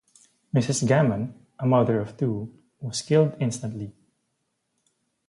Mrs 0.55 0.87
Gammon, 0.87 1.35
a 1.59 1.67
mother 1.67 2.01
of 2.01 2.17
two, 2.17 2.51
was 2.79 3.03
killed 3.03 3.35
instantly. 3.39 3.93